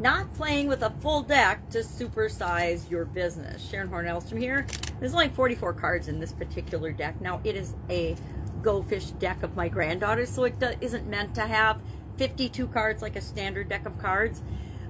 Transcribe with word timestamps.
not 0.00 0.32
playing 0.34 0.66
with 0.66 0.82
a 0.82 0.90
full 1.00 1.22
deck 1.22 1.68
to 1.70 1.78
supersize 1.78 2.90
your 2.90 3.04
business. 3.04 3.68
Sharon 3.68 3.88
Horn-Elstrom 3.88 4.40
here. 4.40 4.66
There's 4.98 5.12
only 5.12 5.28
44 5.28 5.74
cards 5.74 6.08
in 6.08 6.18
this 6.18 6.32
particular 6.32 6.90
deck. 6.90 7.20
Now, 7.20 7.40
it 7.44 7.54
is 7.54 7.74
a 7.90 8.16
Go 8.62 8.82
Fish 8.82 9.10
deck 9.12 9.42
of 9.42 9.54
my 9.56 9.68
granddaughter, 9.68 10.24
so 10.26 10.44
it 10.44 10.54
isn't 10.80 11.06
meant 11.06 11.34
to 11.34 11.42
have 11.42 11.82
52 12.16 12.66
cards 12.68 13.02
like 13.02 13.16
a 13.16 13.20
standard 13.20 13.68
deck 13.68 13.86
of 13.86 13.98
cards. 13.98 14.42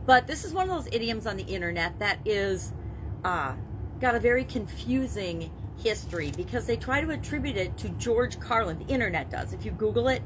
But 0.06 0.26
this 0.26 0.44
is 0.44 0.52
one 0.52 0.70
of 0.70 0.76
those 0.76 0.92
idioms 0.92 1.26
on 1.26 1.36
the 1.36 1.44
internet 1.44 1.98
that 1.98 2.18
is 2.24 2.72
uh, 3.24 3.54
got 4.00 4.14
a 4.14 4.20
very 4.20 4.44
confusing 4.44 5.50
history 5.78 6.32
because 6.36 6.66
they 6.66 6.76
try 6.76 7.00
to 7.00 7.10
attribute 7.10 7.56
it 7.56 7.76
to 7.78 7.88
George 7.90 8.38
Carlin. 8.38 8.78
The 8.78 8.92
internet 8.92 9.30
does. 9.30 9.52
If 9.52 9.64
you 9.64 9.72
Google 9.72 10.08
it, 10.08 10.22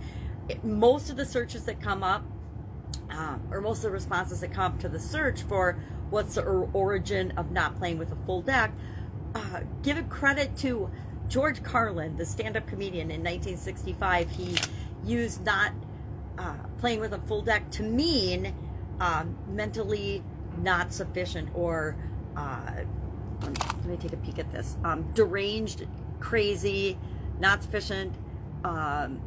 it 0.49 0.65
most 0.65 1.11
of 1.11 1.17
the 1.17 1.25
searches 1.25 1.65
that 1.65 1.81
come 1.81 2.03
up, 2.03 2.25
uh, 3.15 3.37
or 3.51 3.61
most 3.61 3.79
of 3.79 3.83
the 3.85 3.91
responses 3.91 4.41
that 4.41 4.53
come 4.53 4.79
to 4.79 4.89
the 4.89 5.01
search 5.01 5.43
for 5.43 5.79
what's 6.11 6.35
the 6.35 6.43
origin 6.43 7.33
of 7.37 7.51
not 7.51 7.77
playing 7.77 7.99
with 7.99 8.13
a 8.13 8.17
full 8.27 8.43
deck, 8.43 8.73
uh, 9.35 9.61
give 9.83 9.97
it 9.97 10.09
credit 10.09 10.57
to 10.57 10.91
George 11.29 11.63
Carlin, 11.63 12.17
the 12.17 12.27
stand-up 12.27 12.67
comedian 12.67 13.11
in 13.11 13.21
1965. 13.21 14.31
He 14.31 14.57
used 15.05 15.45
not 15.45 15.73
uh, 16.39 16.55
playing 16.79 17.01
with 17.01 17.13
a 17.13 17.19
full 17.21 17.43
deck 17.43 17.71
to 17.73 17.83
mean 17.83 18.55
um, 19.01 19.37
mentally 19.49 20.23
not 20.59 20.93
sufficient 20.93 21.49
or 21.55 21.97
uh, 22.37 22.83
let 23.41 23.85
me 23.87 23.97
take 23.97 24.13
a 24.13 24.17
peek 24.19 24.39
at 24.39 24.51
this 24.53 24.77
um, 24.85 25.03
deranged, 25.13 25.87
crazy, 26.21 26.99
not 27.39 27.63
sufficient, 27.63 28.15
um, 28.65 29.21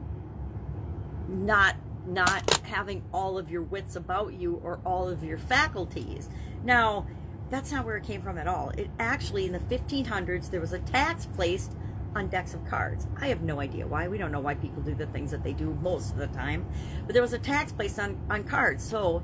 not 1.27 1.75
not 2.07 2.59
having 2.63 3.03
all 3.13 3.37
of 3.37 3.51
your 3.51 3.61
wits 3.61 3.95
about 3.95 4.33
you 4.33 4.59
or 4.63 4.79
all 4.85 5.09
of 5.09 5.23
your 5.23 5.37
faculties. 5.37 6.29
Now, 6.63 7.07
that's 7.49 7.71
not 7.71 7.85
where 7.85 7.97
it 7.97 8.03
came 8.03 8.21
from 8.21 8.37
at 8.37 8.47
all. 8.47 8.69
It 8.71 8.89
actually 8.99 9.45
in 9.45 9.53
the 9.53 9.59
1500s 9.59 10.49
there 10.49 10.61
was 10.61 10.73
a 10.73 10.79
tax 10.79 11.25
placed 11.25 11.73
on 12.15 12.27
decks 12.29 12.53
of 12.53 12.65
cards. 12.65 13.07
I 13.19 13.27
have 13.27 13.41
no 13.41 13.59
idea 13.59 13.87
why. 13.87 14.07
We 14.07 14.17
don't 14.17 14.31
know 14.31 14.39
why 14.39 14.55
people 14.55 14.81
do 14.81 14.95
the 14.95 15.05
things 15.07 15.31
that 15.31 15.43
they 15.43 15.53
do 15.53 15.77
most 15.81 16.11
of 16.11 16.17
the 16.17 16.27
time. 16.27 16.65
But 17.05 17.13
there 17.13 17.21
was 17.21 17.33
a 17.33 17.39
tax 17.39 17.71
placed 17.71 17.99
on, 17.99 18.17
on 18.29 18.43
cards. 18.43 18.83
So 18.83 19.23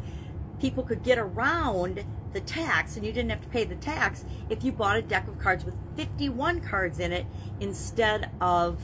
people 0.59 0.83
could 0.83 1.03
get 1.03 1.17
around 1.17 2.05
the 2.33 2.41
tax 2.41 2.95
and 2.95 3.05
you 3.05 3.11
didn't 3.11 3.29
have 3.29 3.41
to 3.41 3.47
pay 3.49 3.63
the 3.63 3.75
tax 3.75 4.25
if 4.49 4.63
you 4.63 4.71
bought 4.71 4.97
a 4.97 5.01
deck 5.01 5.27
of 5.27 5.37
cards 5.39 5.63
with 5.63 5.75
51 5.95 6.61
cards 6.61 6.99
in 6.99 7.11
it 7.11 7.25
instead 7.59 8.31
of 8.41 8.79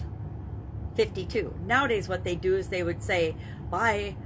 52. 1.00 1.55
Nowadays 1.66 2.09
what 2.09 2.25
they 2.25 2.36
do 2.36 2.58
is 2.58 2.67
they 2.67 2.83
would 2.83 3.02
say 3.02 3.33
buy 3.72 4.17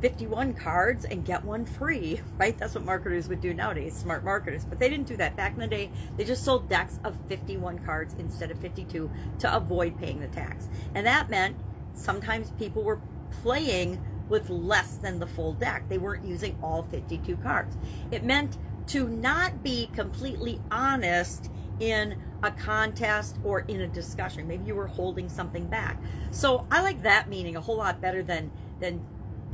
51 0.00 0.54
cards 0.54 1.04
and 1.04 1.24
get 1.24 1.44
one 1.44 1.64
free, 1.64 2.20
right? 2.38 2.56
That's 2.56 2.76
what 2.76 2.84
marketers 2.84 3.28
would 3.28 3.40
do 3.40 3.52
nowadays, 3.52 3.96
smart 3.96 4.22
marketers. 4.22 4.64
But 4.64 4.78
they 4.78 4.88
didn't 4.88 5.08
do 5.08 5.16
that. 5.16 5.34
Back 5.36 5.54
in 5.54 5.58
the 5.58 5.66
day, 5.66 5.90
they 6.16 6.22
just 6.22 6.44
sold 6.44 6.68
decks 6.68 7.00
of 7.02 7.16
51 7.26 7.80
cards 7.80 8.14
instead 8.16 8.52
of 8.52 8.60
52 8.60 9.10
to 9.40 9.56
avoid 9.56 9.98
paying 9.98 10.20
the 10.20 10.28
tax. 10.28 10.68
And 10.94 11.04
that 11.04 11.30
meant 11.30 11.56
sometimes 11.94 12.52
people 12.52 12.84
were 12.84 13.00
playing 13.42 14.00
with 14.28 14.48
less 14.50 14.98
than 14.98 15.18
the 15.18 15.26
full 15.26 15.54
deck. 15.54 15.88
They 15.88 15.98
weren't 15.98 16.24
using 16.24 16.56
all 16.62 16.84
52 16.84 17.38
cards. 17.38 17.76
It 18.12 18.22
meant 18.22 18.56
to 18.88 19.08
not 19.08 19.64
be 19.64 19.90
completely 19.92 20.60
honest 20.70 21.50
in 21.80 22.22
a 22.42 22.50
contest 22.50 23.38
or 23.44 23.60
in 23.60 23.82
a 23.82 23.86
discussion. 23.86 24.46
Maybe 24.48 24.64
you 24.64 24.74
were 24.74 24.86
holding 24.86 25.28
something 25.28 25.66
back. 25.66 26.00
So 26.30 26.66
I 26.70 26.82
like 26.82 27.02
that 27.02 27.28
meaning 27.28 27.56
a 27.56 27.60
whole 27.60 27.76
lot 27.76 28.00
better 28.00 28.22
than 28.22 28.50
than 28.78 29.04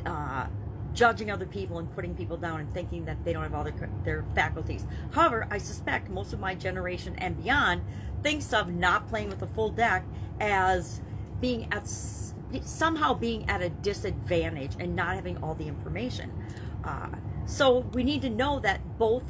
uh, 0.05 0.47
judging 0.92 1.31
other 1.31 1.47
people 1.47 1.79
and 1.79 1.92
putting 1.95 2.14
people 2.14 2.37
down 2.37 2.61
and 2.61 2.73
thinking 2.73 3.05
that 3.05 3.23
they 3.25 3.33
don't 3.33 3.42
have 3.42 3.55
all 3.55 3.64
their, 3.64 3.91
their 4.05 4.25
faculties. 4.34 4.87
However, 5.12 5.47
I 5.51 5.59
suspect 5.59 6.09
most 6.09 6.33
of 6.33 6.41
my 6.41 6.55
generation 6.55 7.14
and 7.19 7.41
beyond 7.42 7.83
thinks 8.23 8.53
of 8.53 8.73
not 8.73 9.09
playing 9.09 9.29
with 9.29 9.42
a 9.42 9.47
full 9.47 9.70
deck 9.70 10.05
as 10.41 11.02
being 11.41 11.69
at 11.73 11.86
somehow 12.63 13.13
being 13.13 13.48
at 13.48 13.61
a 13.61 13.69
disadvantage 13.69 14.73
and 14.79 14.96
not 14.96 15.17
having 15.17 15.36
all 15.42 15.55
the 15.55 15.69
information. 15.69 16.33
Uh, 16.83 17.08
so 17.45 17.80
we 17.92 18.02
need 18.02 18.23
to 18.23 18.30
know 18.30 18.58
that 18.61 18.80
both 18.98 19.25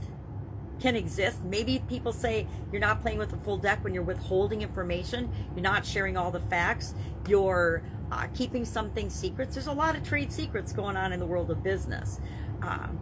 can 0.80 0.96
exist. 0.96 1.42
Maybe 1.44 1.82
people 1.88 2.12
say 2.12 2.46
you're 2.70 2.80
not 2.80 3.00
playing 3.02 3.18
with 3.18 3.32
a 3.32 3.36
full 3.38 3.56
deck 3.56 3.82
when 3.82 3.94
you're 3.94 4.02
withholding 4.02 4.62
information, 4.62 5.30
you're 5.54 5.62
not 5.62 5.84
sharing 5.84 6.16
all 6.16 6.30
the 6.30 6.40
facts, 6.40 6.94
you're 7.28 7.82
uh, 8.12 8.26
keeping 8.34 8.64
something 8.64 9.10
secrets. 9.10 9.54
There's 9.54 9.66
a 9.66 9.72
lot 9.72 9.96
of 9.96 10.02
trade 10.02 10.32
secrets 10.32 10.72
going 10.72 10.96
on 10.96 11.12
in 11.12 11.20
the 11.20 11.26
world 11.26 11.50
of 11.50 11.62
business. 11.62 12.20
Um, 12.62 12.98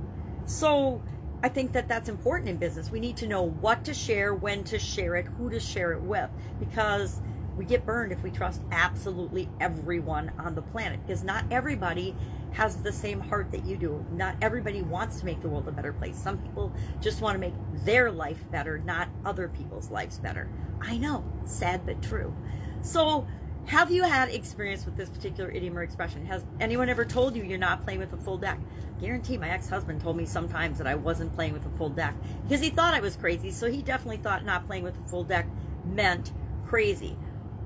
so 0.46 1.02
I 1.42 1.48
think 1.48 1.72
that 1.72 1.88
that's 1.88 2.08
important 2.08 2.48
in 2.48 2.56
business. 2.56 2.90
We 2.90 3.00
need 3.00 3.16
to 3.18 3.26
know 3.26 3.42
what 3.42 3.84
to 3.84 3.94
share, 3.94 4.34
when 4.34 4.64
to 4.64 4.78
share 4.78 5.16
it, 5.16 5.26
who 5.26 5.50
to 5.50 5.60
share 5.60 5.92
it 5.92 6.00
with, 6.00 6.30
because 6.58 7.20
we 7.56 7.64
get 7.64 7.86
burned 7.86 8.12
if 8.12 8.22
we 8.22 8.30
trust 8.30 8.62
absolutely 8.72 9.48
everyone 9.60 10.32
on 10.38 10.54
the 10.54 10.62
planet 10.62 11.00
because 11.06 11.22
not 11.22 11.44
everybody 11.50 12.14
has 12.52 12.76
the 12.82 12.92
same 12.92 13.20
heart 13.20 13.50
that 13.52 13.64
you 13.64 13.76
do. 13.76 14.04
Not 14.12 14.36
everybody 14.40 14.82
wants 14.82 15.18
to 15.20 15.26
make 15.26 15.40
the 15.40 15.48
world 15.48 15.66
a 15.68 15.72
better 15.72 15.92
place. 15.92 16.16
Some 16.16 16.38
people 16.38 16.72
just 17.00 17.20
want 17.20 17.34
to 17.34 17.38
make 17.38 17.54
their 17.84 18.10
life 18.10 18.44
better, 18.50 18.78
not 18.78 19.08
other 19.24 19.48
people's 19.48 19.90
lives 19.90 20.18
better. 20.18 20.48
I 20.80 20.96
know, 20.98 21.24
sad 21.44 21.84
but 21.84 22.02
true. 22.02 22.34
So 22.80 23.26
have 23.66 23.90
you 23.90 24.02
had 24.02 24.28
experience 24.28 24.84
with 24.84 24.96
this 24.96 25.08
particular 25.08 25.50
idiom 25.50 25.76
or 25.78 25.82
expression? 25.82 26.26
Has 26.26 26.44
anyone 26.60 26.88
ever 26.88 27.04
told 27.04 27.34
you 27.34 27.42
you're 27.42 27.58
not 27.58 27.82
playing 27.82 27.98
with 27.98 28.12
a 28.12 28.16
full 28.18 28.36
deck? 28.36 28.58
Guarantee 29.00 29.38
my 29.38 29.48
ex-husband 29.48 30.00
told 30.00 30.16
me 30.16 30.26
sometimes 30.26 30.78
that 30.78 30.86
I 30.86 30.94
wasn't 30.94 31.34
playing 31.34 31.54
with 31.54 31.64
a 31.66 31.70
full 31.78 31.88
deck 31.88 32.14
because 32.42 32.60
he 32.60 32.70
thought 32.70 32.94
I 32.94 33.00
was 33.00 33.16
crazy. 33.16 33.50
So 33.50 33.70
he 33.70 33.82
definitely 33.82 34.18
thought 34.18 34.44
not 34.44 34.66
playing 34.66 34.84
with 34.84 34.98
a 34.98 35.08
full 35.08 35.24
deck 35.24 35.46
meant 35.84 36.32
crazy. 36.66 37.16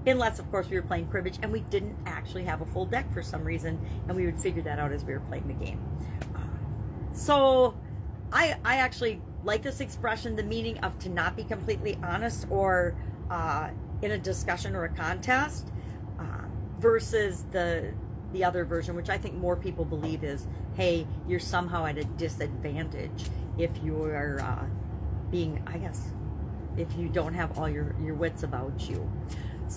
Unless, 0.09 0.39
of 0.39 0.51
course, 0.51 0.69
we 0.69 0.77
were 0.77 0.83
playing 0.87 1.07
cribbage 1.09 1.39
and 1.43 1.53
we 1.53 1.61
didn't 1.61 1.97
actually 2.07 2.45
have 2.45 2.61
a 2.61 2.67
full 2.67 2.87
deck 2.87 3.13
for 3.13 3.23
some 3.23 3.45
reason, 3.45 3.79
and 4.07 4.17
we 4.17 4.27
would 4.27 4.41
figure 4.41 4.63
that 4.63 4.79
out 4.79 4.93
as 4.93 5.05
we 5.05 5.13
were 5.13 5.21
playing 5.21 5.47
the 5.49 5.65
game. 5.65 5.81
Uh, 6.35 6.41
so, 7.13 7.75
I 8.33 8.57
I 8.65 8.77
actually 8.77 9.21
like 9.45 9.63
this 9.63 9.81
expression, 9.81 10.37
the 10.37 10.43
meaning 10.43 10.79
of 10.79 10.99
to 11.01 11.09
not 11.09 11.37
be 11.37 11.45
completely 11.45 11.99
honest 12.03 12.47
or 12.51 12.97
uh, 13.31 13.71
in 14.03 14.13
a 14.13 14.19
discussion 14.19 14.75
or 14.75 14.85
a 14.85 14.89
contest 14.89 15.69
versus 16.79 17.45
the 17.51 17.93
the 18.33 18.45
other 18.45 18.65
version, 18.65 18.95
which 18.95 19.09
I 19.09 19.17
think 19.17 19.35
more 19.35 19.57
people 19.57 19.85
believe 19.85 20.23
is, 20.23 20.47
hey, 20.75 21.07
you're 21.27 21.41
somehow 21.41 21.87
at 21.87 21.97
a 21.97 22.05
disadvantage 22.05 23.25
if 23.57 23.71
you're 23.83 24.41
uh, 24.41 24.67
being, 25.31 25.63
I 25.67 25.79
guess, 25.79 26.09
if 26.77 26.95
you 26.99 27.09
don't 27.09 27.33
have 27.33 27.59
all 27.59 27.71
your, 27.71 27.97
your 28.03 28.15
wits 28.15 28.43
about 28.43 28.89
you. 28.89 29.11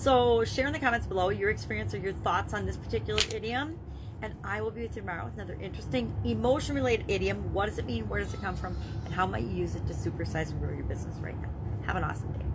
So 0.02 0.42
share 0.42 0.66
in 0.66 0.72
the 0.72 0.80
comments 0.80 1.06
below 1.06 1.28
your 1.28 1.48
experience 1.48 1.94
or 1.94 1.98
your 1.98 2.12
thoughts 2.12 2.54
on 2.54 2.66
this 2.66 2.76
particular 2.76 3.20
idiom. 3.32 3.78
And 4.20 4.34
I 4.42 4.60
will 4.60 4.72
be 4.72 4.82
with 4.82 4.96
you 4.96 5.02
tomorrow 5.02 5.26
with 5.26 5.34
another 5.34 5.56
interesting 5.62 6.12
emotion-related 6.24 7.04
idiom. 7.06 7.54
What 7.54 7.66
does 7.66 7.78
it 7.78 7.86
mean? 7.86 8.08
Where 8.08 8.18
does 8.18 8.34
it 8.34 8.40
come 8.40 8.56
from? 8.56 8.76
And 9.04 9.14
how 9.14 9.28
might 9.28 9.44
you 9.44 9.50
use 9.50 9.76
it 9.76 9.86
to 9.86 9.94
supersize 9.94 10.50
and 10.50 10.60
grow 10.60 10.74
your 10.74 10.82
business 10.82 11.14
right 11.18 11.40
now? 11.40 11.50
Have 11.86 11.94
an 11.94 12.02
awesome 12.02 12.32
day. 12.32 12.51